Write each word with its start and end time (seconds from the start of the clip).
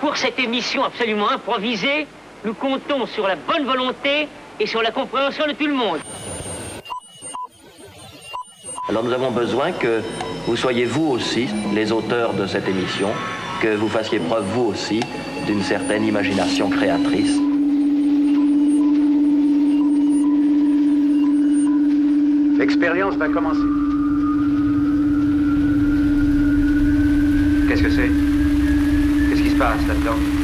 pour 0.00 0.16
cette 0.16 0.38
émission 0.38 0.84
absolument 0.84 1.30
improvisée, 1.30 2.06
nous 2.44 2.54
comptons 2.54 3.06
sur 3.06 3.26
la 3.26 3.36
bonne 3.36 3.64
volonté 3.64 4.28
et 4.60 4.66
sur 4.66 4.82
la 4.82 4.90
compréhension 4.90 5.46
de 5.46 5.52
tout 5.52 5.66
le 5.66 5.74
monde. 5.74 5.98
Alors 8.88 9.04
nous 9.04 9.12
avons 9.12 9.30
besoin 9.30 9.72
que 9.72 10.00
vous 10.46 10.56
soyez 10.56 10.86
vous 10.86 11.08
aussi 11.08 11.46
les 11.74 11.92
auteurs 11.92 12.32
de 12.32 12.46
cette 12.46 12.68
émission, 12.68 13.08
que 13.60 13.74
vous 13.74 13.88
fassiez 13.88 14.18
preuve 14.18 14.44
vous 14.46 14.64
aussi 14.64 15.00
d'une 15.46 15.62
certaine 15.62 16.04
imagination 16.04 16.70
créatrice. 16.70 17.36
L'expérience 22.58 23.14
va 23.16 23.28
commencer. 23.28 23.60
Qu'est-ce 27.68 27.82
que 27.82 27.90
c'est? 27.90 28.27
Qu'est-ce 29.58 29.92
qui 29.92 30.37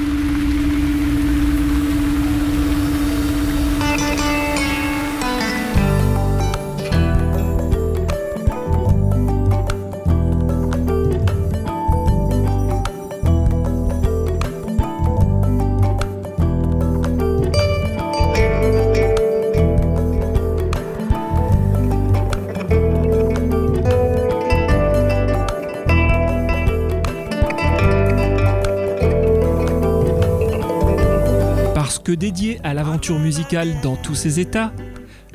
dédiée 32.24 32.58
à 32.64 32.72
l'aventure 32.72 33.18
musicale 33.18 33.82
dans 33.82 33.96
tous 33.96 34.14
ses 34.14 34.40
états, 34.40 34.72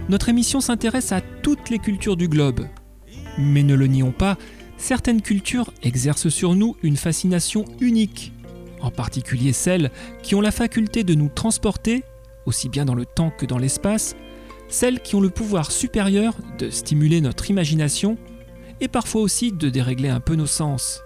notre 0.09 0.27
émission 0.27 0.59
s'intéresse 0.59 1.11
à 1.11 1.21
toutes 1.21 1.69
les 1.69 1.77
cultures 1.77 2.17
du 2.17 2.27
globe. 2.27 2.65
Mais 3.37 3.61
ne 3.61 3.75
le 3.75 3.85
nions 3.85 4.11
pas, 4.11 4.39
certaines 4.75 5.21
cultures 5.21 5.71
exercent 5.83 6.29
sur 6.29 6.55
nous 6.55 6.75
une 6.81 6.97
fascination 6.97 7.63
unique, 7.79 8.33
en 8.81 8.89
particulier 8.89 9.53
celles 9.53 9.91
qui 10.23 10.33
ont 10.33 10.41
la 10.41 10.49
faculté 10.49 11.03
de 11.03 11.13
nous 11.13 11.29
transporter, 11.29 12.03
aussi 12.47 12.69
bien 12.69 12.85
dans 12.85 12.95
le 12.95 13.05
temps 13.05 13.31
que 13.37 13.45
dans 13.45 13.59
l'espace, 13.59 14.15
celles 14.67 14.99
qui 14.99 15.13
ont 15.13 15.21
le 15.21 15.29
pouvoir 15.29 15.71
supérieur 15.71 16.33
de 16.57 16.71
stimuler 16.71 17.21
notre 17.21 17.51
imagination 17.51 18.17
et 18.81 18.87
parfois 18.87 19.21
aussi 19.21 19.51
de 19.51 19.69
dérégler 19.69 20.09
un 20.09 20.21
peu 20.21 20.33
nos 20.33 20.47
sens. 20.47 21.03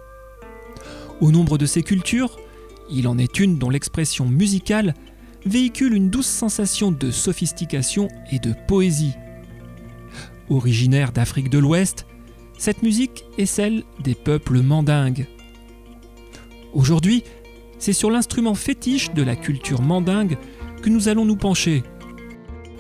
Au 1.20 1.30
nombre 1.30 1.58
de 1.58 1.66
ces 1.66 1.84
cultures, 1.84 2.40
il 2.90 3.06
en 3.06 3.18
est 3.18 3.38
une 3.38 3.58
dont 3.58 3.70
l'expression 3.70 4.26
musicale 4.26 4.94
véhicule 5.46 5.94
une 5.94 6.10
douce 6.10 6.28
sensation 6.28 6.92
de 6.92 7.12
sophistication 7.12 8.08
et 8.32 8.40
de 8.40 8.54
poésie. 8.68 9.16
Originaire 10.50 11.12
d'Afrique 11.12 11.50
de 11.50 11.58
l'Ouest, 11.58 12.06
cette 12.58 12.84
musique 12.84 13.26
est 13.38 13.46
celle 13.46 13.84
des 14.04 14.16
peuples 14.16 14.62
mandingues. 14.62 15.28
Aujourd'hui, 16.74 17.24
c'est 17.80 17.94
sur 17.94 18.10
l'instrument 18.10 18.56
fétiche 18.56 19.14
de 19.14 19.24
la 19.24 19.36
culture 19.36 19.82
mandingue 19.82 20.38
que 20.82 20.90
nous 20.90 21.08
allons 21.08 21.26
nous 21.26 21.36
pencher. 21.36 21.84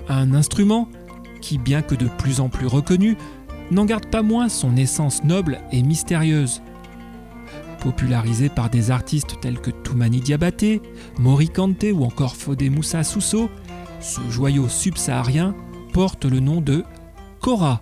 Un 0.07 0.33
instrument 0.33 0.89
qui, 1.41 1.57
bien 1.57 1.81
que 1.81 1.95
de 1.95 2.07
plus 2.07 2.39
en 2.39 2.49
plus 2.49 2.67
reconnu, 2.67 3.17
n'en 3.71 3.85
garde 3.85 4.07
pas 4.07 4.21
moins 4.21 4.49
son 4.49 4.77
essence 4.77 5.23
noble 5.23 5.59
et 5.71 5.83
mystérieuse. 5.83 6.61
Popularisé 7.83 8.47
par 8.47 8.69
des 8.69 8.91
artistes 8.91 9.35
tels 9.41 9.59
que 9.59 9.69
Toumani 9.69 10.21
Diabaté, 10.21 10.81
Mori 11.19 11.49
Kante 11.49 11.85
ou 11.94 12.05
encore 12.05 12.38
Fodé 12.38 12.69
Moussa 12.69 13.03
Sousso, 13.03 13.49
ce 13.99 14.21
joyau 14.29 14.69
subsaharien 14.69 15.53
porte 15.91 16.23
le 16.23 16.39
nom 16.39 16.61
de 16.61 16.85
Kora. 17.41 17.81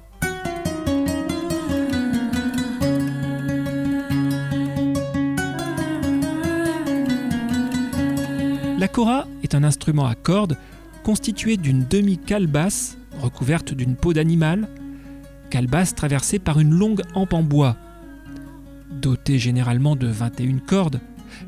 La 8.79 8.88
kora 8.88 9.28
est 9.44 9.53
un 9.53 9.63
instrument 9.63 10.07
à 10.07 10.16
cordes 10.16 10.57
constitué 11.03 11.57
d'une 11.57 11.85
demi-calebasse 11.88 12.97
recouverte 13.22 13.75
d'une 13.75 13.95
peau 13.95 14.13
d'animal, 14.13 14.68
calebasse 15.51 15.94
traversée 15.94 16.39
par 16.39 16.59
une 16.59 16.73
longue 16.73 17.03
hampe 17.13 17.33
en 17.33 17.44
bois. 17.44 17.78
Dotée 18.91 19.40
généralement 19.40 19.96
de 19.96 20.07
21 20.07 20.59
cordes, 20.59 21.00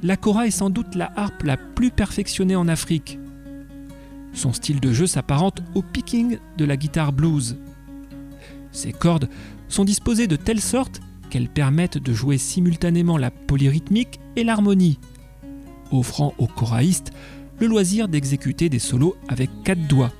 la 0.01 0.17
kora 0.17 0.47
est 0.47 0.51
sans 0.51 0.69
doute 0.69 0.95
la 0.95 1.11
harpe 1.15 1.43
la 1.43 1.57
plus 1.57 1.91
perfectionnée 1.91 2.55
en 2.55 2.67
Afrique. 2.67 3.19
Son 4.33 4.53
style 4.53 4.79
de 4.79 4.93
jeu 4.93 5.07
s'apparente 5.07 5.61
au 5.75 5.81
picking 5.81 6.37
de 6.57 6.65
la 6.65 6.77
guitare 6.77 7.13
blues. 7.13 7.57
Ces 8.71 8.91
cordes 8.91 9.29
sont 9.67 9.85
disposées 9.85 10.27
de 10.27 10.35
telle 10.35 10.61
sorte 10.61 11.01
qu'elles 11.29 11.49
permettent 11.49 11.97
de 11.97 12.13
jouer 12.13 12.37
simultanément 12.37 13.17
la 13.17 13.31
polyrythmique 13.31 14.19
et 14.35 14.43
l'harmonie, 14.43 14.99
offrant 15.91 16.33
aux 16.37 16.47
choraïstes 16.47 17.11
le 17.59 17.67
loisir 17.67 18.07
d'exécuter 18.07 18.69
des 18.69 18.79
solos 18.79 19.15
avec 19.27 19.49
quatre 19.63 19.87
doigts. 19.87 20.11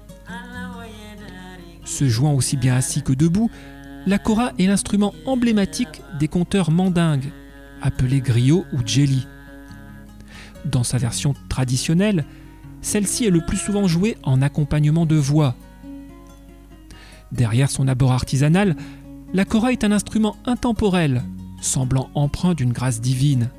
Se 1.85 2.07
jouant 2.07 2.33
aussi 2.33 2.57
bien 2.57 2.75
assis 2.75 3.01
que 3.01 3.13
debout, 3.13 3.49
la 4.05 4.19
kora 4.19 4.51
est 4.59 4.67
l'instrument 4.67 5.13
emblématique 5.25 6.01
des 6.19 6.27
conteurs 6.27 6.71
mandingues, 6.71 7.31
appelés 7.81 8.21
griot 8.21 8.65
ou 8.73 8.79
jelly. 8.85 9.27
Dans 10.65 10.83
sa 10.83 10.97
version 10.97 11.35
traditionnelle, 11.49 12.25
celle-ci 12.81 13.25
est 13.25 13.29
le 13.29 13.45
plus 13.45 13.57
souvent 13.57 13.87
jouée 13.87 14.17
en 14.23 14.41
accompagnement 14.41 15.05
de 15.05 15.15
voix. 15.15 15.55
Derrière 17.31 17.71
son 17.71 17.87
abord 17.87 18.11
artisanal, 18.11 18.75
la 19.33 19.45
kora 19.45 19.71
est 19.71 19.83
un 19.83 19.91
instrument 19.91 20.35
intemporel, 20.45 21.23
semblant 21.61 22.09
empreint 22.13 22.53
d'une 22.53 22.73
grâce 22.73 23.01
divine. 23.01 23.49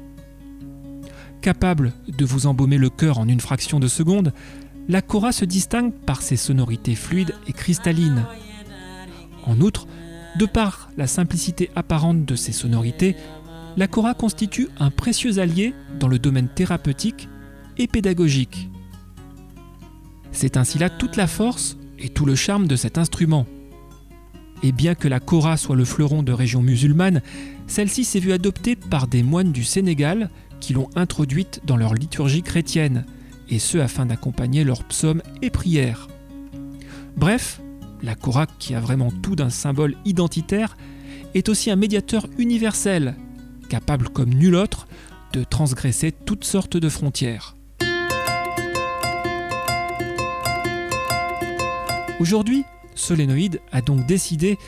Capable 1.40 1.92
de 2.06 2.24
vous 2.24 2.46
embaumer 2.46 2.78
le 2.78 2.90
cœur 2.90 3.18
en 3.18 3.28
une 3.28 3.40
fraction 3.40 3.80
de 3.80 3.88
seconde, 3.88 4.32
la 4.88 5.02
kora 5.02 5.32
se 5.32 5.44
distingue 5.44 5.92
par 5.92 6.22
ses 6.22 6.36
sonorités 6.36 6.94
fluides 6.94 7.34
et 7.46 7.52
cristallines. 7.52 8.24
En 9.46 9.60
outre, 9.60 9.86
de 10.36 10.46
par 10.46 10.90
la 10.96 11.06
simplicité 11.06 11.70
apparente 11.76 12.24
de 12.24 12.34
ses 12.34 12.52
sonorités, 12.52 13.16
la 13.76 13.86
kora 13.86 14.14
constitue 14.14 14.68
un 14.78 14.90
précieux 14.90 15.38
allié 15.38 15.74
dans 15.98 16.08
le 16.08 16.18
domaine 16.18 16.48
thérapeutique 16.48 17.28
et 17.76 17.86
pédagogique. 17.86 18.70
C'est 20.32 20.56
ainsi 20.56 20.78
là 20.78 20.90
toute 20.90 21.16
la 21.16 21.26
force 21.26 21.76
et 21.98 22.08
tout 22.08 22.26
le 22.26 22.34
charme 22.34 22.66
de 22.66 22.76
cet 22.76 22.98
instrument. 22.98 23.46
Et 24.62 24.72
bien 24.72 24.94
que 24.94 25.08
la 25.08 25.20
kora 25.20 25.56
soit 25.56 25.76
le 25.76 25.84
fleuron 25.84 26.22
de 26.22 26.32
régions 26.32 26.62
musulmanes, 26.62 27.22
celle-ci 27.66 28.04
s'est 28.04 28.20
vue 28.20 28.32
adoptée 28.32 28.76
par 28.76 29.06
des 29.06 29.22
moines 29.22 29.52
du 29.52 29.64
Sénégal 29.64 30.30
qui 30.60 30.72
l'ont 30.72 30.88
introduite 30.96 31.60
dans 31.64 31.76
leur 31.76 31.94
liturgie 31.94 32.42
chrétienne, 32.42 33.04
et 33.50 33.58
ce 33.58 33.78
afin 33.78 34.06
d'accompagner 34.06 34.64
leurs 34.64 34.84
psaumes 34.84 35.22
et 35.42 35.50
prières. 35.50 36.08
Bref, 37.16 37.60
la 38.02 38.14
kora, 38.14 38.46
qui 38.46 38.74
a 38.74 38.80
vraiment 38.80 39.10
tout 39.22 39.36
d'un 39.36 39.50
symbole 39.50 39.96
identitaire, 40.04 40.76
est 41.34 41.48
aussi 41.48 41.70
un 41.70 41.76
médiateur 41.76 42.26
universel, 42.38 43.16
capable 43.68 44.08
comme 44.08 44.30
nul 44.30 44.54
autre 44.54 44.86
de 45.32 45.42
transgresser 45.44 46.12
toutes 46.12 46.44
sortes 46.44 46.76
de 46.76 46.88
frontières. 46.88 47.56
Aujourd'hui, 52.20 52.64
Solénoïde 52.94 53.60
a 53.72 53.80
donc 53.80 54.06
décidé 54.06 54.58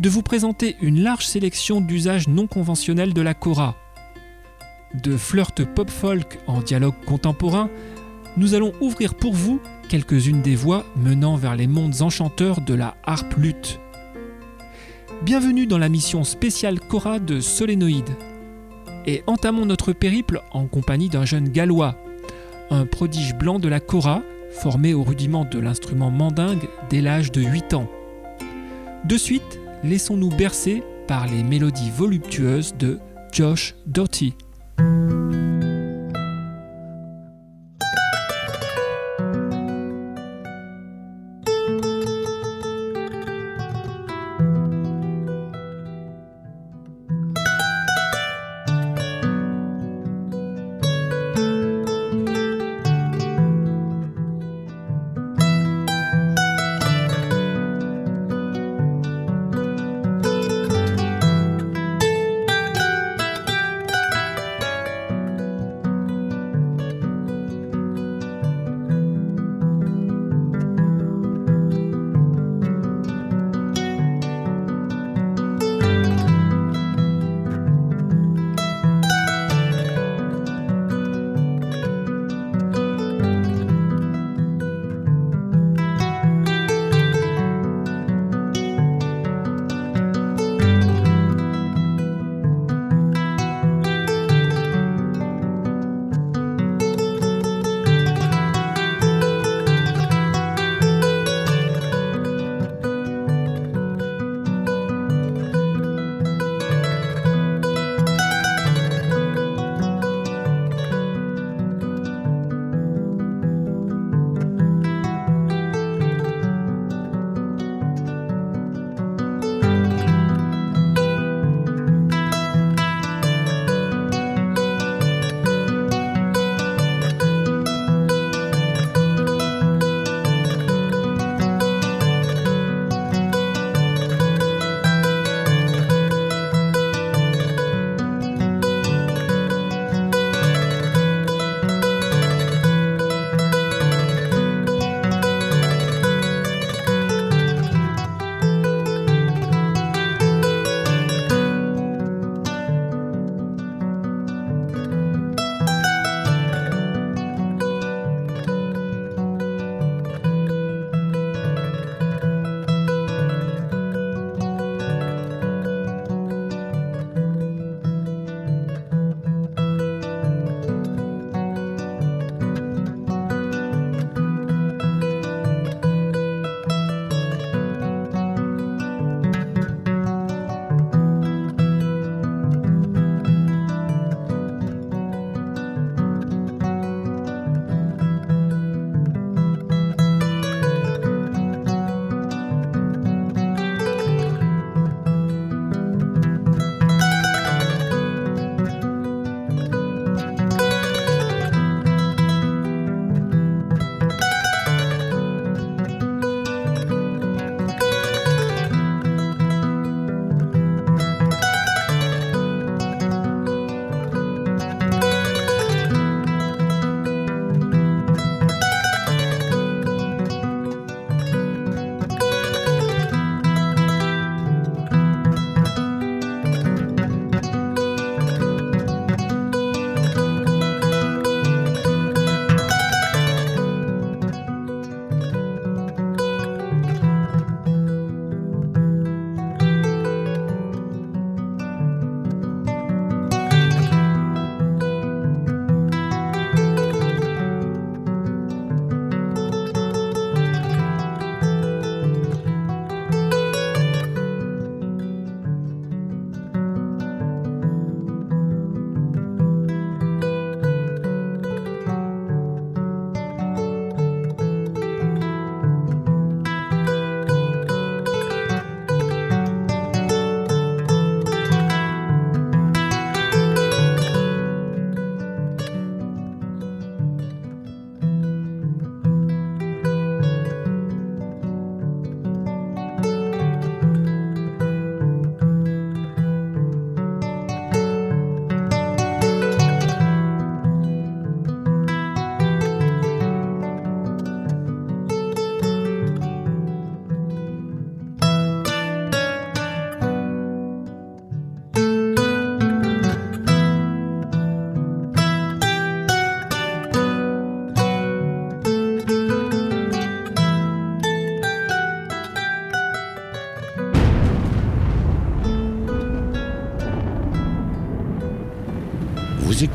de 0.00 0.08
vous 0.08 0.22
présenter 0.22 0.76
une 0.82 1.02
large 1.02 1.26
sélection 1.26 1.80
d'usages 1.80 2.28
non 2.28 2.46
conventionnels 2.46 3.14
de 3.14 3.22
la 3.22 3.34
kora. 3.34 3.76
De 5.02 5.16
flirt 5.16 5.64
pop-folk 5.64 6.38
en 6.46 6.60
dialogue 6.60 6.94
contemporain, 7.06 7.70
nous 8.36 8.54
allons 8.54 8.72
ouvrir 8.80 9.14
pour 9.14 9.34
vous 9.34 9.60
quelques-unes 9.88 10.42
des 10.42 10.56
voies 10.56 10.84
menant 10.96 11.36
vers 11.36 11.56
les 11.56 11.66
mondes 11.66 12.02
enchanteurs 12.02 12.60
de 12.60 12.74
la 12.74 12.96
harpe 13.04 13.34
lutte. 13.36 13.80
Bienvenue 15.22 15.66
dans 15.66 15.78
la 15.78 15.88
mission 15.88 16.24
spéciale 16.24 16.80
Cora 16.80 17.18
de 17.18 17.40
Solénoïde. 17.40 18.16
Et 19.06 19.22
entamons 19.26 19.66
notre 19.66 19.92
périple 19.92 20.42
en 20.52 20.66
compagnie 20.66 21.08
d'un 21.08 21.24
jeune 21.24 21.48
gallois, 21.48 21.96
un 22.70 22.86
prodige 22.86 23.34
blanc 23.36 23.58
de 23.58 23.68
la 23.68 23.80
kora, 23.80 24.22
formé 24.50 24.94
au 24.94 25.04
rudiment 25.04 25.44
de 25.44 25.58
l'instrument 25.58 26.10
mandingue 26.10 26.68
dès 26.90 27.00
l'âge 27.00 27.30
de 27.30 27.42
8 27.42 27.74
ans. 27.74 27.88
De 29.04 29.16
suite, 29.16 29.60
laissons-nous 29.84 30.30
bercer 30.30 30.82
par 31.06 31.26
les 31.26 31.44
mélodies 31.44 31.90
voluptueuses 31.90 32.74
de 32.76 32.98
Josh 33.32 33.74
Doughty. 33.86 34.34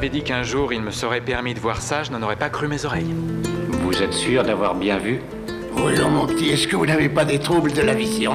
M'avait 0.00 0.08
dit 0.08 0.22
qu'un 0.22 0.44
jour 0.44 0.72
il 0.72 0.80
me 0.80 0.90
serait 0.90 1.20
permis 1.20 1.52
de 1.52 1.60
voir 1.60 1.82
ça, 1.82 2.02
je 2.02 2.10
n'en 2.10 2.22
aurais 2.22 2.36
pas 2.36 2.48
cru 2.48 2.68
mes 2.68 2.86
oreilles. 2.86 3.14
Vous 3.82 4.02
êtes 4.02 4.14
sûr 4.14 4.42
d'avoir 4.42 4.74
bien 4.74 4.96
vu? 4.96 5.20
Oh 5.76 5.90
non, 5.90 6.08
mon 6.08 6.26
petit, 6.26 6.48
est-ce 6.48 6.66
que 6.66 6.74
vous 6.74 6.86
n'avez 6.86 7.10
pas 7.10 7.26
des 7.26 7.38
troubles 7.38 7.74
de 7.74 7.82
la 7.82 7.92
vision? 7.92 8.32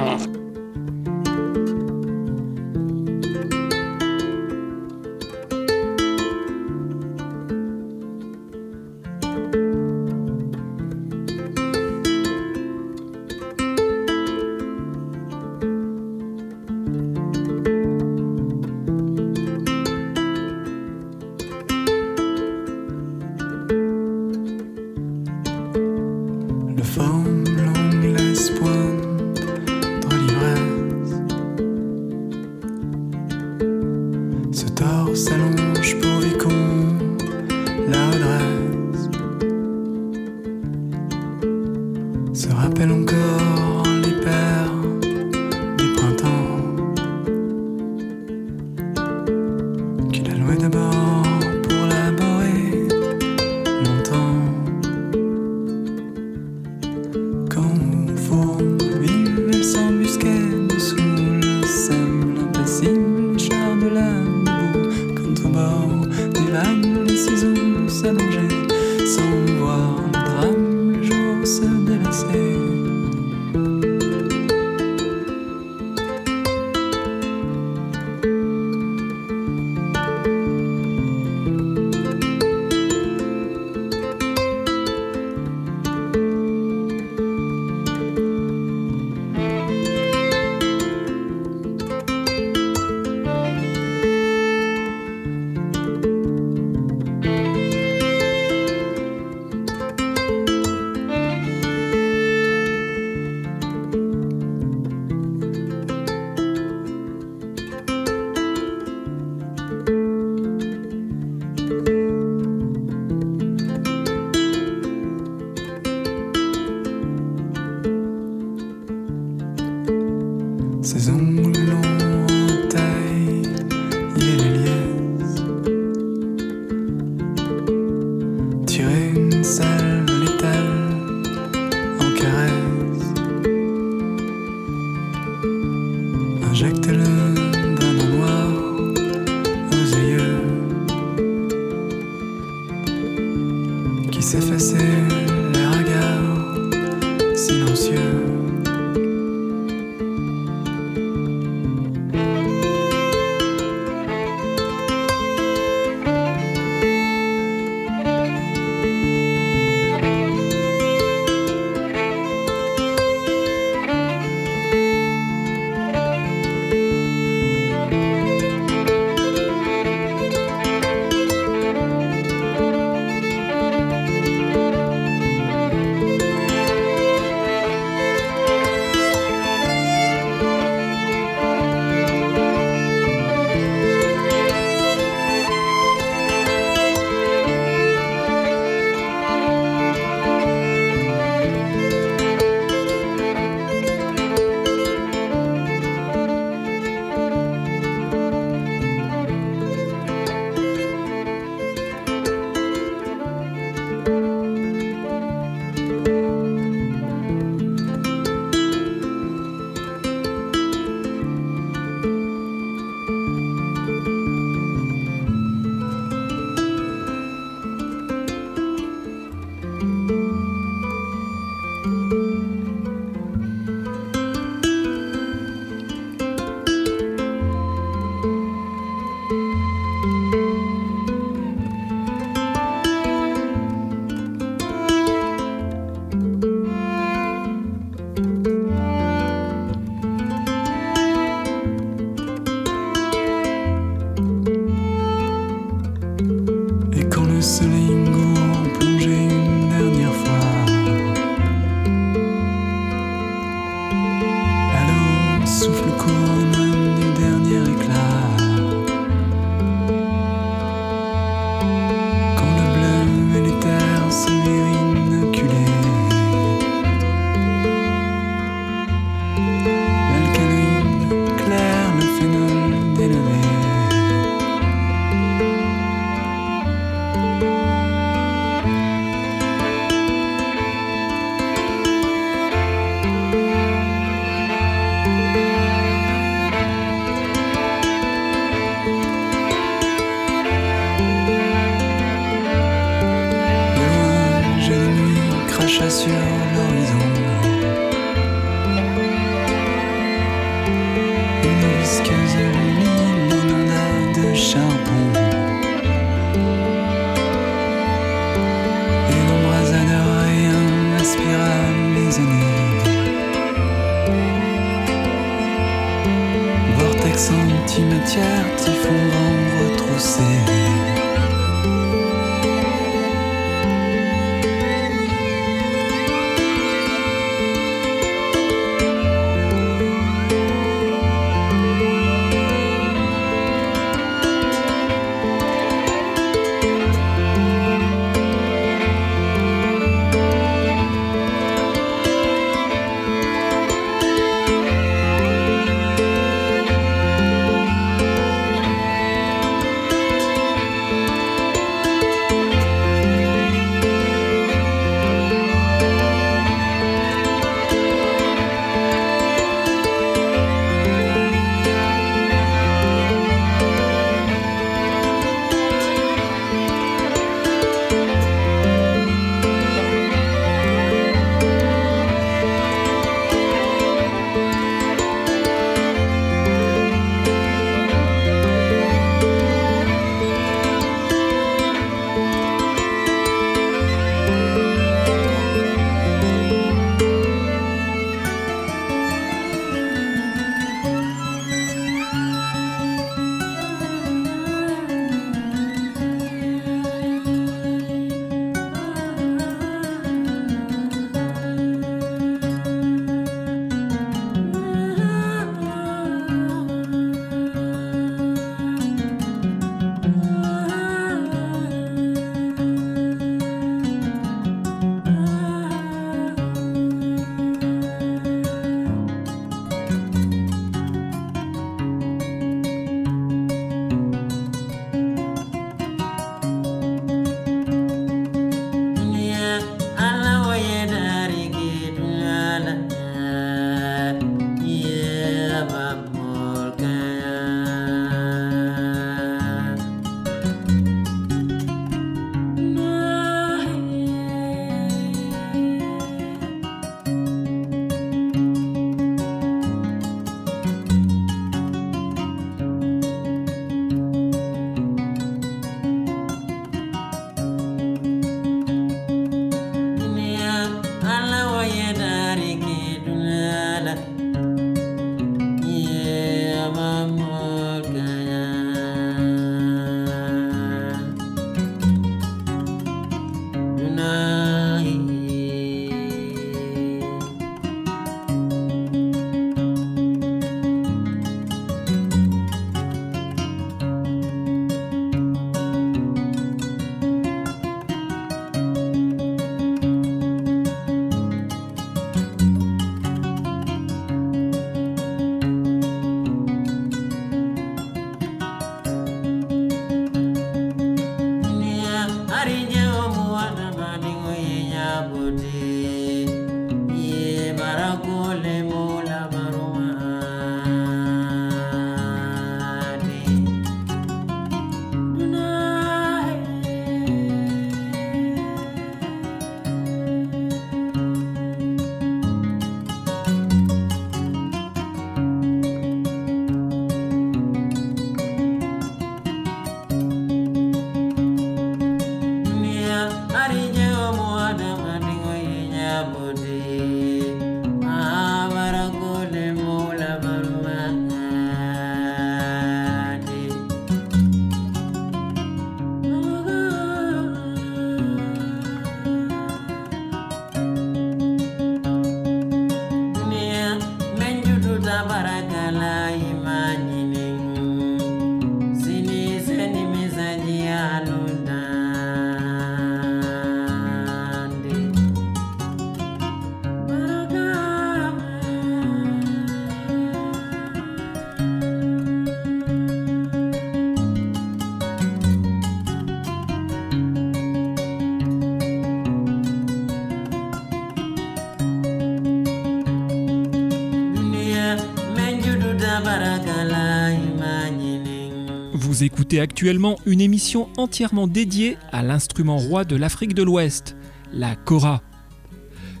Vous 588.96 589.04
écoutez 589.04 589.40
actuellement 589.40 589.98
une 590.06 590.22
émission 590.22 590.70
entièrement 590.78 591.26
dédiée 591.26 591.76
à 591.92 592.02
l'instrument 592.02 592.56
roi 592.56 592.86
de 592.86 592.96
l'Afrique 592.96 593.34
de 593.34 593.42
l'Ouest, 593.42 593.94
la 594.32 594.56
kora. 594.56 595.02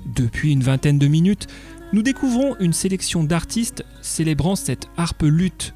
Depuis 0.06 0.52
une 0.52 0.62
vingtaine 0.62 0.98
de 0.98 1.06
minutes, 1.06 1.46
nous 1.92 2.00
découvrons 2.00 2.56
une 2.58 2.72
sélection 2.72 3.22
d'artistes 3.22 3.84
célébrant 4.00 4.56
cette 4.56 4.88
harpe 4.96 5.24
lutte, 5.24 5.74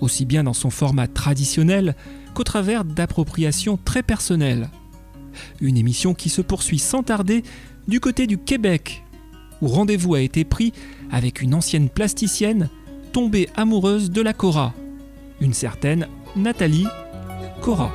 aussi 0.00 0.24
bien 0.24 0.42
dans 0.42 0.54
son 0.54 0.70
format 0.70 1.06
traditionnel 1.06 1.94
qu'au 2.34 2.42
travers 2.42 2.84
d'appropriations 2.84 3.78
très 3.84 4.02
personnelles. 4.02 4.68
Une 5.60 5.76
émission 5.76 6.14
qui 6.14 6.30
se 6.30 6.42
poursuit 6.42 6.80
sans 6.80 7.04
tarder 7.04 7.44
du 7.86 8.00
côté 8.00 8.26
du 8.26 8.38
Québec, 8.38 9.04
où 9.62 9.68
rendez-vous 9.68 10.16
a 10.16 10.20
été 10.20 10.44
pris 10.44 10.72
avec 11.12 11.42
une 11.42 11.54
ancienne 11.54 11.88
plasticienne 11.88 12.70
tombée 13.12 13.48
amoureuse 13.54 14.10
de 14.10 14.20
la 14.20 14.32
Cora, 14.32 14.74
une 15.40 15.54
certaine 15.54 16.08
Nathalie 16.36 16.86
Cora. 17.62 17.90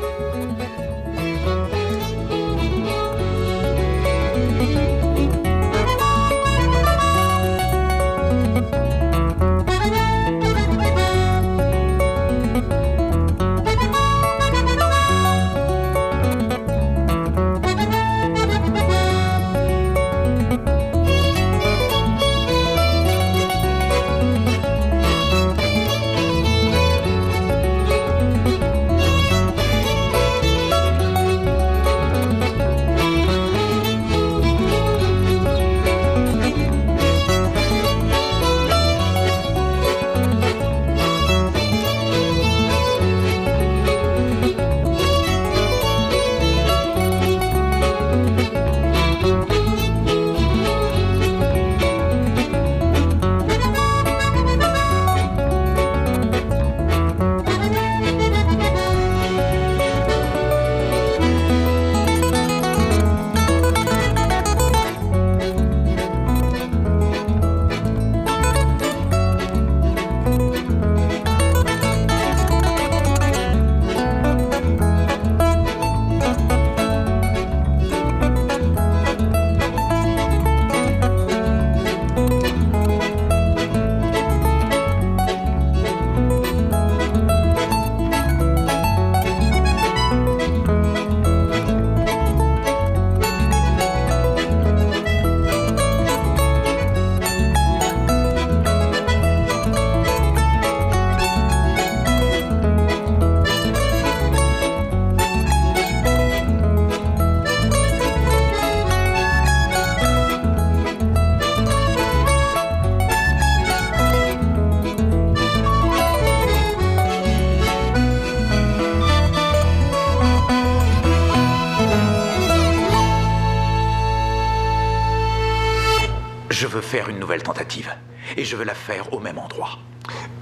Faire 127.01 127.09
une 127.09 127.19
nouvelle 127.19 127.41
tentative. 127.41 127.91
Et 128.37 128.45
je 128.45 128.55
veux 128.55 128.63
la 128.63 128.75
faire 128.75 129.11
au 129.11 129.19
même 129.19 129.39
endroit. 129.39 129.79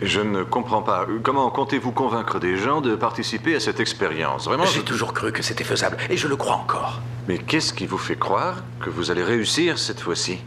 Je 0.02 0.20
ne 0.20 0.44
comprends 0.44 0.82
pas. 0.82 1.06
Comment 1.24 1.50
comptez-vous 1.50 1.94
convaincre 1.94 2.38
des 2.40 2.58
gens 2.58 2.82
de 2.82 2.96
participer 2.96 3.56
à 3.56 3.62
cette 3.62 3.80
expérience? 3.80 4.46
Vraiment 4.46 4.66
J'ai 4.66 4.84
toujours 4.84 5.14
cru 5.14 5.32
que 5.32 5.42
c'était 5.42 5.64
faisable, 5.64 5.96
et 6.10 6.18
je 6.18 6.28
le 6.28 6.36
crois 6.36 6.56
encore. 6.56 7.00
Mais 7.30 7.38
qu'est-ce 7.38 7.74
qui 7.74 7.86
vous 7.86 7.98
fait 7.98 8.18
croire 8.18 8.64
que 8.82 8.90
vous 8.90 9.10
allez 9.10 9.24
réussir 9.24 9.80
cette 9.80 10.02
fois-ci? 10.02 10.40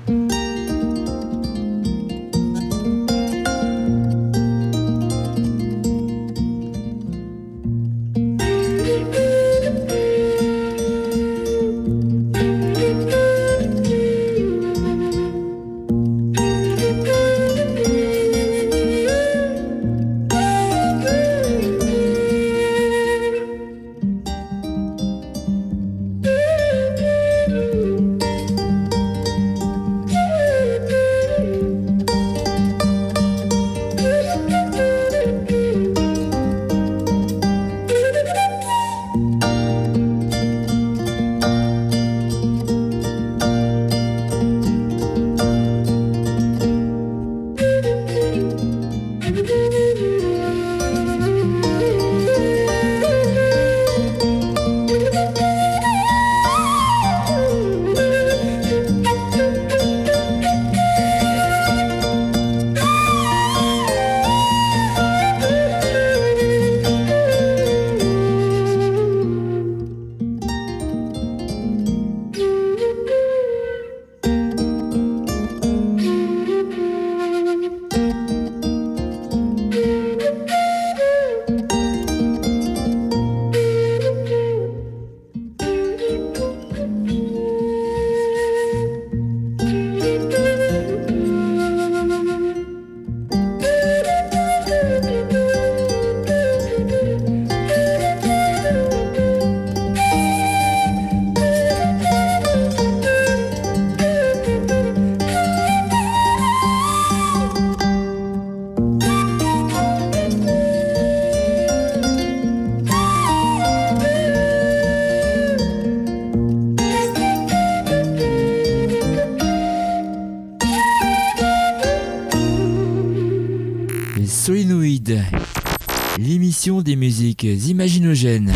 Musiques 127.44 127.70
imaginogènes. 127.70 128.52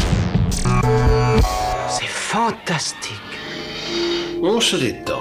C'est 1.88 2.06
fantastique. 2.06 3.12
On 4.42 4.60
se 4.60 4.76
détend. 4.76 5.15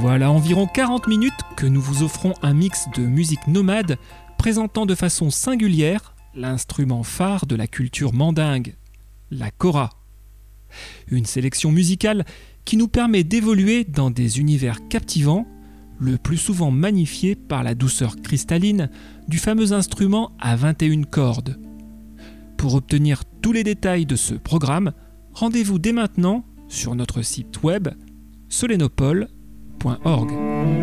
Voilà 0.00 0.30
environ 0.30 0.68
40 0.68 1.08
minutes 1.08 1.32
que 1.56 1.66
nous 1.66 1.80
vous 1.80 2.04
offrons 2.04 2.32
un 2.42 2.54
mix 2.54 2.86
de 2.96 3.02
musique 3.02 3.48
nomade 3.48 3.98
présentant 4.38 4.86
de 4.86 4.94
façon 4.94 5.28
singulière 5.28 6.14
l'instrument 6.36 7.02
phare 7.02 7.46
de 7.46 7.56
la 7.56 7.66
culture 7.66 8.14
mandingue, 8.14 8.76
la 9.32 9.50
kora. 9.50 9.90
Une 11.08 11.26
sélection 11.26 11.72
musicale 11.72 12.24
qui 12.64 12.76
nous 12.76 12.86
permet 12.86 13.24
d'évoluer 13.24 13.82
dans 13.82 14.12
des 14.12 14.38
univers 14.38 14.86
captivants, 14.86 15.48
le 15.98 16.16
plus 16.16 16.36
souvent 16.36 16.70
magnifiés 16.70 17.34
par 17.34 17.64
la 17.64 17.74
douceur 17.74 18.14
cristalline 18.22 18.90
du 19.26 19.38
fameux 19.38 19.72
instrument 19.72 20.30
à 20.38 20.54
21 20.54 21.02
cordes. 21.02 21.58
Pour 22.56 22.74
obtenir 22.74 23.24
tous 23.42 23.52
les 23.52 23.64
détails 23.64 24.06
de 24.06 24.14
ce 24.14 24.34
programme, 24.34 24.92
rendez-vous 25.32 25.80
dès 25.80 25.92
maintenant 25.92 26.44
sur 26.68 26.94
notre 26.94 27.22
site 27.22 27.64
web 27.64 27.88
solenopole.org. 28.48 29.37
Veuillez 29.84 30.77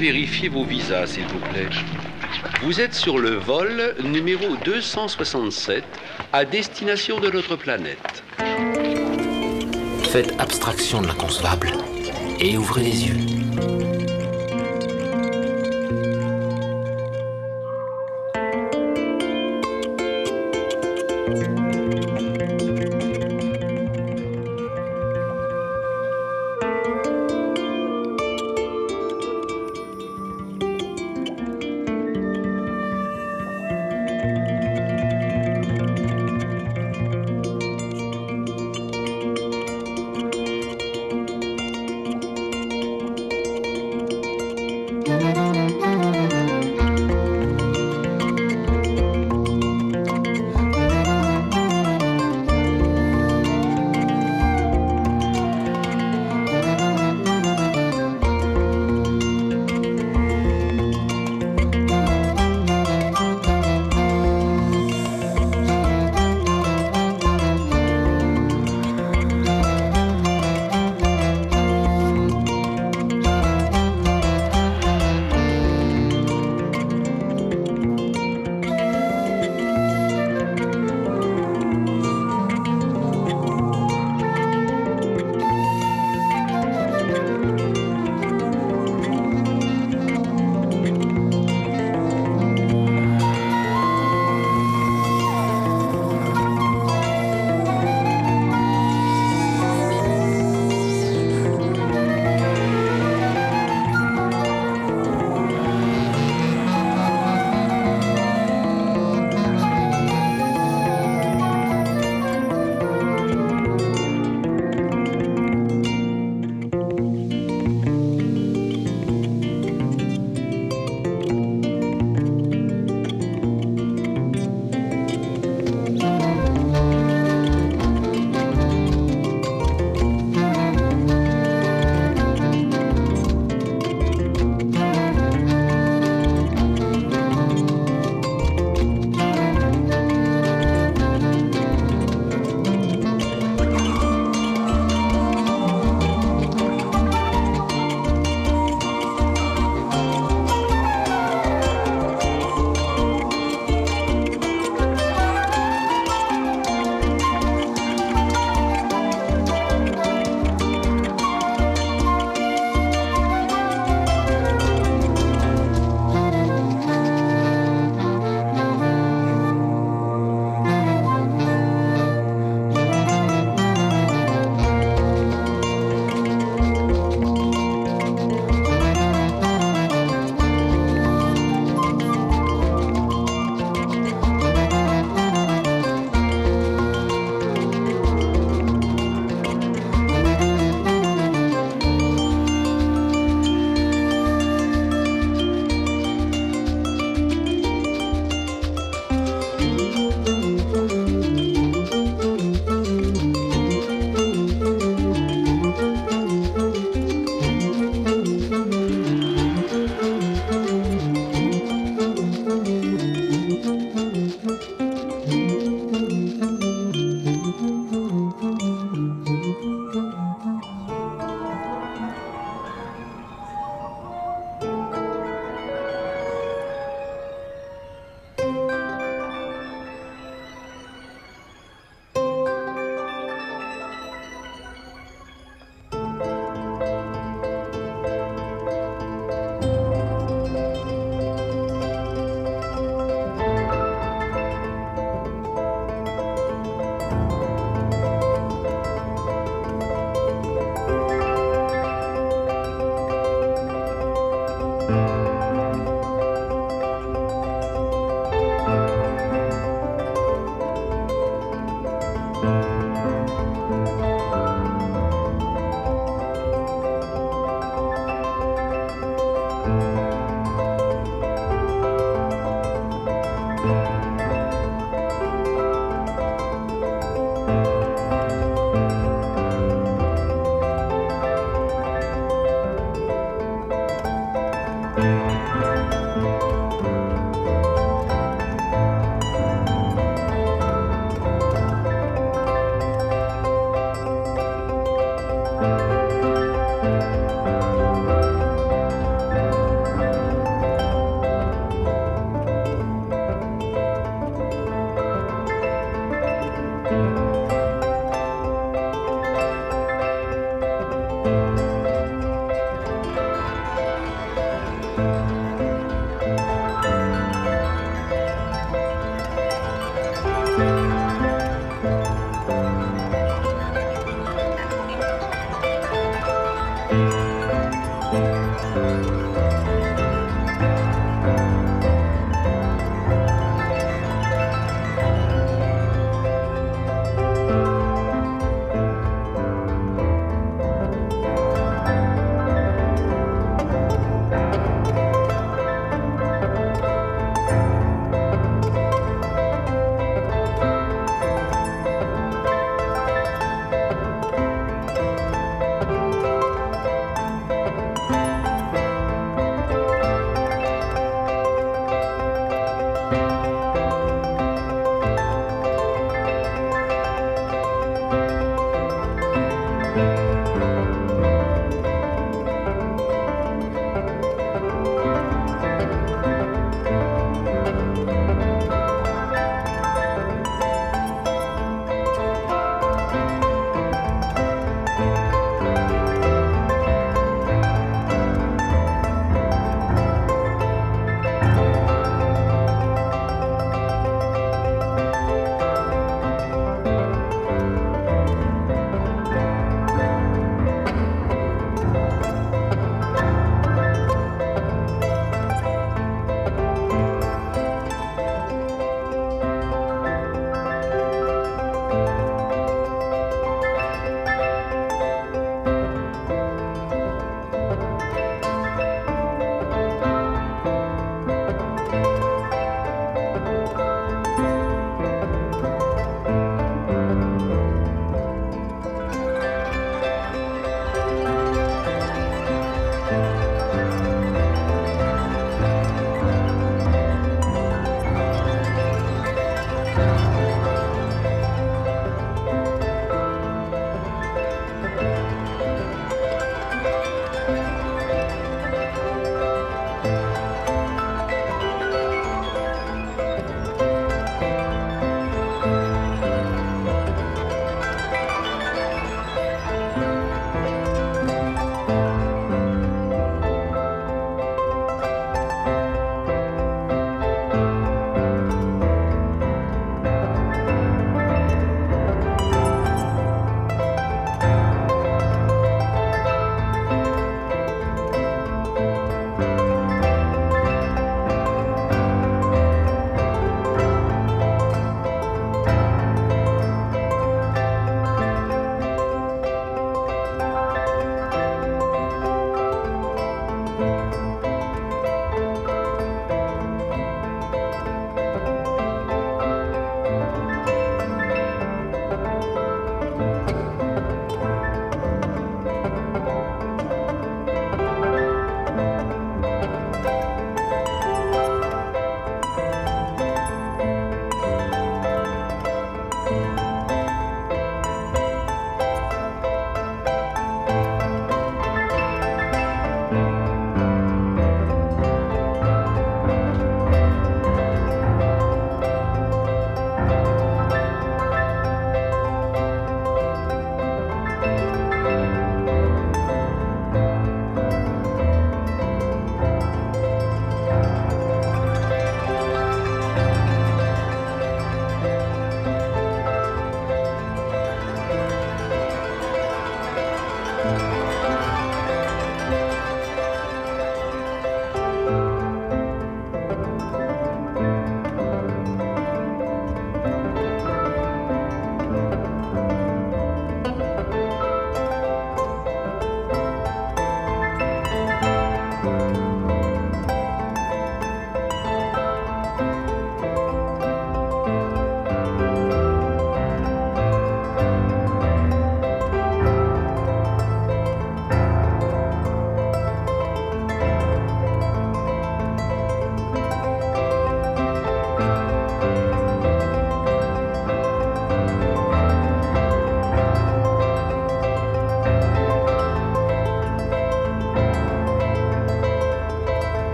vérifier 0.00 0.48
vos 0.48 0.64
visas, 0.64 1.08
s'il 1.08 1.26
vous 1.26 1.38
plaît. 1.50 1.68
Vous 2.62 2.80
êtes 2.80 2.94
sur 2.94 3.18
le 3.18 3.32
vol 3.32 3.94
numéro 4.02 4.56
267 4.64 5.84
à 6.32 6.46
destination 6.46 7.20
de 7.20 7.30
notre 7.30 7.54
planète. 7.54 8.24
Faites 10.04 10.34
abstraction 10.38 11.02
de 11.02 11.08
l'inconcevable 11.08 11.72
et 12.40 12.56
ouvrez 12.56 12.82
les 12.82 13.08
yeux. 13.08 13.79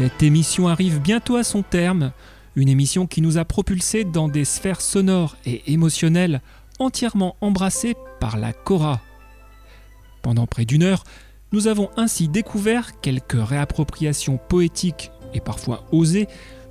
Cette 0.00 0.22
émission 0.22 0.66
arrive 0.66 0.98
bientôt 0.98 1.36
à 1.36 1.44
son 1.44 1.62
terme, 1.62 2.12
une 2.56 2.70
émission 2.70 3.06
qui 3.06 3.20
nous 3.20 3.36
a 3.36 3.44
propulsés 3.44 4.04
dans 4.04 4.28
des 4.28 4.46
sphères 4.46 4.80
sonores 4.80 5.36
et 5.44 5.74
émotionnelles 5.74 6.40
entièrement 6.78 7.36
embrassées 7.42 7.94
par 8.18 8.38
la 8.38 8.54
Cora. 8.54 9.02
Pendant 10.22 10.46
près 10.46 10.64
d'une 10.64 10.84
heure, 10.84 11.04
nous 11.52 11.66
avons 11.66 11.90
ainsi 11.98 12.28
découvert 12.28 12.98
quelques 13.02 13.36
réappropriations 13.38 14.38
poétiques 14.48 15.10
et 15.34 15.40
parfois 15.40 15.84
osées 15.92 16.28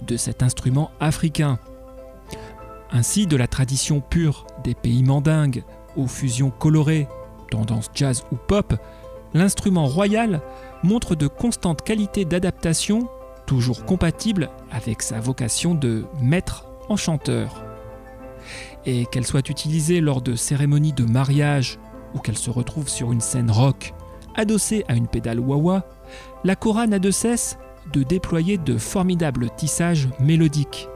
de 0.08 0.18
cet 0.18 0.42
instrument 0.42 0.90
africain. 1.00 1.60
Ainsi, 2.92 3.28
de 3.28 3.38
la 3.38 3.46
tradition 3.46 4.02
pure 4.02 4.48
des 4.64 4.74
pays 4.74 5.04
mandingues 5.04 5.64
aux 5.96 6.08
fusions 6.08 6.50
colorées, 6.50 7.08
tendance 7.52 7.92
jazz 7.94 8.24
ou 8.32 8.38
pop, 8.38 8.74
l'instrument 9.36 9.86
royal 9.86 10.42
montre 10.82 11.14
de 11.14 11.28
constantes 11.28 11.84
qualités 11.84 12.26
d'adaptation, 12.26 13.08
toujours 13.50 13.84
compatibles 13.84 14.52
avec 14.70 15.02
sa 15.02 15.20
vocation 15.20 15.74
de 15.74 16.06
maître 16.22 16.66
enchanteur. 16.88 17.64
Et 18.86 19.08
qu'elle 19.08 19.26
soit 19.26 19.50
utilisée 19.50 20.02
lors 20.02 20.22
de 20.22 20.36
cérémonies 20.36 20.94
de 20.94 21.04
mariage 21.04 21.80
ou 22.14 22.20
qu'elle 22.20 22.38
se 22.38 22.52
retrouve 22.52 22.88
sur 22.88 23.12
une 23.12 23.22
scène 23.22 23.50
rock, 23.50 23.96
adossée 24.36 24.86
à 24.88 24.94
une 24.94 25.08
pédale 25.08 25.40
wah 25.40 25.84
la 26.44 26.56
cora 26.56 26.86
n'a 26.86 27.00
de 27.00 27.10
cesse 27.10 27.58
de 27.92 28.04
déployer 28.04 28.60
de 28.60 28.78
formidables 28.78 29.50
tissages 29.58 30.10
mélodiques. 30.20 30.88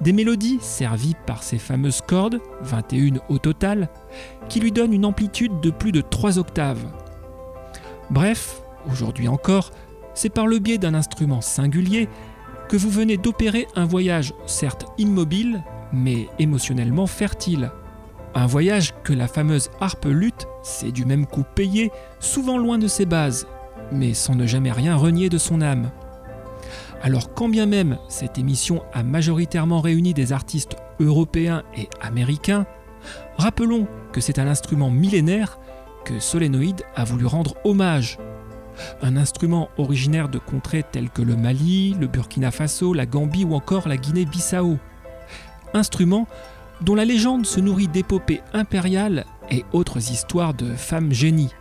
Des 0.00 0.12
mélodies 0.12 0.58
servies 0.60 1.14
par 1.24 1.44
ces 1.44 1.58
fameuses 1.58 2.00
cordes, 2.04 2.40
21 2.62 3.20
au 3.28 3.38
total, 3.38 3.90
qui 4.48 4.58
lui 4.58 4.72
donnent 4.72 4.92
une 4.92 5.06
amplitude 5.06 5.60
de 5.60 5.70
plus 5.70 5.92
de 5.92 6.00
3 6.00 6.40
octaves. 6.40 6.84
Bref, 8.10 8.60
aujourd'hui 8.90 9.28
encore, 9.28 9.70
c'est 10.14 10.30
par 10.30 10.46
le 10.46 10.58
biais 10.58 10.78
d'un 10.78 10.94
instrument 10.94 11.40
singulier 11.40 12.08
que 12.68 12.76
vous 12.76 12.90
venez 12.90 13.16
d'opérer 13.16 13.66
un 13.76 13.84
voyage 13.84 14.32
certes 14.46 14.86
immobile, 14.98 15.62
mais 15.92 16.28
émotionnellement 16.38 17.06
fertile. 17.06 17.70
Un 18.34 18.46
voyage 18.46 18.92
que 19.04 19.12
la 19.12 19.28
fameuse 19.28 19.70
harpe 19.80 20.06
lutte 20.06 20.48
s'est 20.62 20.90
du 20.90 21.04
même 21.04 21.26
coup 21.26 21.44
payé, 21.54 21.92
souvent 22.18 22.58
loin 22.58 22.78
de 22.78 22.88
ses 22.88 23.06
bases, 23.06 23.46
mais 23.92 24.14
sans 24.14 24.34
ne 24.34 24.46
jamais 24.46 24.72
rien 24.72 24.96
renier 24.96 25.28
de 25.28 25.38
son 25.38 25.60
âme. 25.60 25.90
Alors 27.02 27.34
quand 27.34 27.48
bien 27.48 27.66
même 27.66 27.98
cette 28.08 28.38
émission 28.38 28.82
a 28.92 29.02
majoritairement 29.02 29.80
réuni 29.80 30.14
des 30.14 30.32
artistes 30.32 30.76
européens 31.00 31.62
et 31.76 31.88
américains, 32.00 32.66
rappelons 33.36 33.86
que 34.12 34.20
c'est 34.20 34.38
un 34.38 34.48
instrument 34.48 34.90
millénaire 34.90 35.58
que 36.04 36.18
Solénoïde 36.18 36.82
a 36.96 37.04
voulu 37.04 37.26
rendre 37.26 37.54
hommage. 37.64 38.18
Un 39.02 39.16
instrument 39.16 39.68
originaire 39.78 40.28
de 40.28 40.38
contrées 40.38 40.84
telles 40.90 41.10
que 41.10 41.22
le 41.22 41.36
Mali, 41.36 41.94
le 41.98 42.06
Burkina 42.06 42.50
Faso, 42.50 42.94
la 42.94 43.06
Gambie 43.06 43.44
ou 43.44 43.54
encore 43.54 43.88
la 43.88 43.96
Guinée-Bissau. 43.96 44.78
Instrument 45.72 46.26
dont 46.80 46.94
la 46.94 47.04
légende 47.04 47.46
se 47.46 47.60
nourrit 47.60 47.88
d'épopées 47.88 48.42
impériales 48.52 49.24
et 49.50 49.64
autres 49.72 50.10
histoires 50.10 50.54
de 50.54 50.74
femmes 50.74 51.12
génies. 51.12 51.52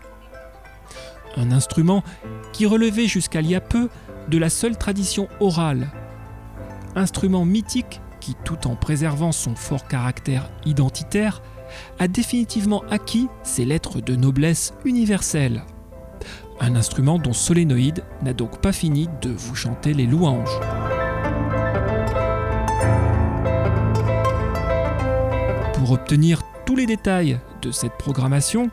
Un 1.37 1.51
instrument 1.51 2.03
qui 2.51 2.65
relevait 2.65 3.07
jusqu'à 3.07 3.41
il 3.41 3.47
y 3.47 3.55
a 3.55 3.61
peu 3.61 3.89
de 4.29 4.37
la 4.37 4.49
seule 4.49 4.77
tradition 4.77 5.27
orale. 5.39 5.91
Instrument 6.95 7.45
mythique 7.45 8.01
qui, 8.19 8.35
tout 8.45 8.67
en 8.67 8.75
préservant 8.75 9.31
son 9.31 9.55
fort 9.55 9.87
caractère 9.87 10.49
identitaire, 10.65 11.41
a 11.99 12.07
définitivement 12.07 12.83
acquis 12.89 13.27
ses 13.43 13.65
lettres 13.65 13.99
de 13.99 14.15
noblesse 14.15 14.73
universelle. 14.85 15.63
Un 16.59 16.75
instrument 16.75 17.19
dont 17.19 17.33
Solénoïde 17.33 18.03
n'a 18.21 18.33
donc 18.33 18.61
pas 18.61 18.71
fini 18.71 19.09
de 19.21 19.29
vous 19.29 19.55
chanter 19.55 19.93
les 19.93 20.05
louanges. 20.05 20.59
Pour 25.73 25.91
obtenir 25.91 26.41
tous 26.65 26.75
les 26.75 26.85
détails 26.85 27.39
de 27.61 27.71
cette 27.71 27.97
programmation, 27.97 28.69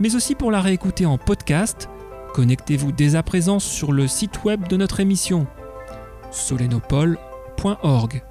mais 0.00 0.14
aussi 0.14 0.34
pour 0.34 0.50
la 0.50 0.60
réécouter 0.60 1.06
en 1.06 1.18
podcast, 1.18 1.88
connectez-vous 2.34 2.92
dès 2.92 3.16
à 3.16 3.22
présent 3.22 3.58
sur 3.58 3.92
le 3.92 4.06
site 4.06 4.44
web 4.44 4.68
de 4.68 4.76
notre 4.76 5.00
émission 5.00 5.46
solenopole.org. 6.30 8.22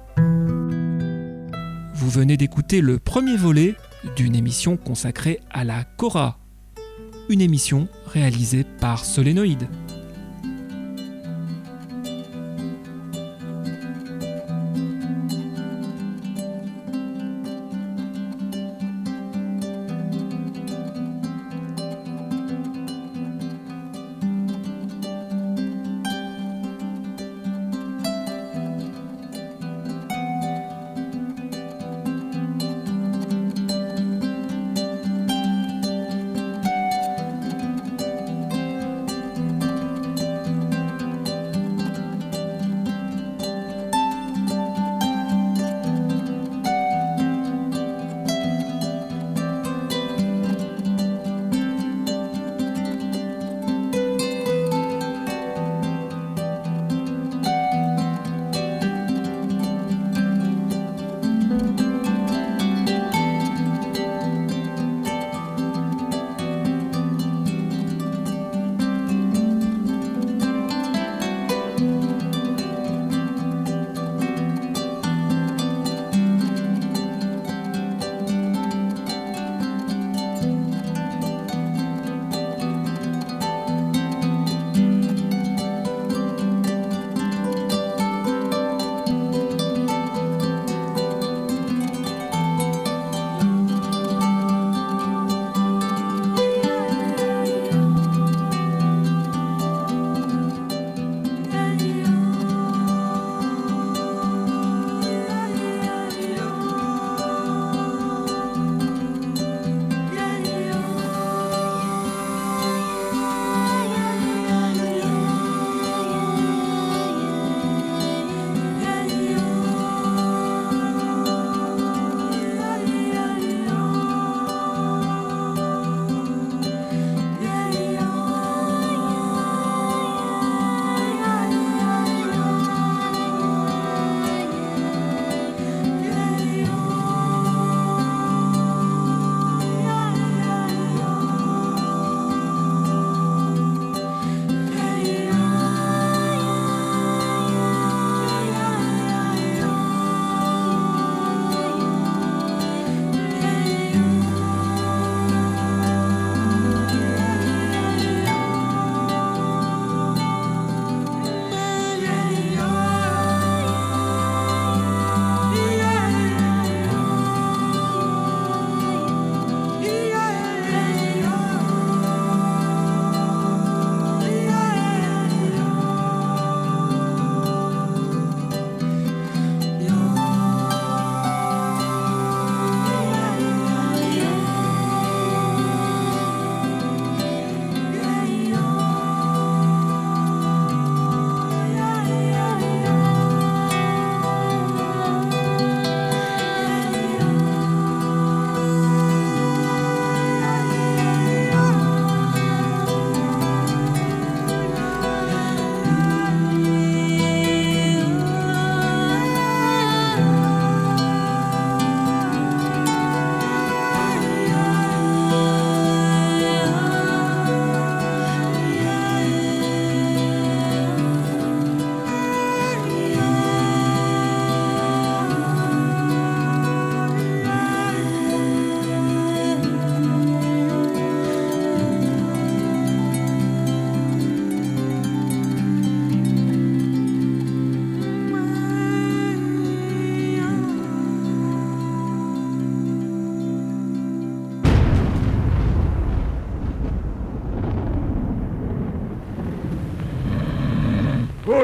Vous 1.94 2.10
venez 2.10 2.36
d'écouter 2.36 2.80
le 2.80 2.98
premier 2.98 3.36
volet 3.36 3.74
d'une 4.16 4.36
émission 4.36 4.76
consacrée 4.76 5.40
à 5.50 5.64
la 5.64 5.84
Cora, 5.84 6.38
une 7.28 7.40
émission 7.40 7.88
réalisée 8.06 8.64
par 8.80 9.04
Solénoïde. 9.04 9.68